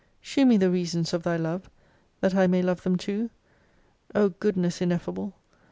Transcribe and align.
Shew 0.19 0.47
me 0.47 0.57
the 0.57 0.71
reasons 0.71 1.13
of 1.13 1.21
Thy 1.21 1.37
love, 1.37 1.69
that 2.21 2.33
I 2.33 2.47
may 2.47 2.63
love 2.63 2.81
them 2.81 2.95
too. 2.97 3.29
O 4.15 4.29
Goodness 4.29 4.81
ineffable! 4.81 5.35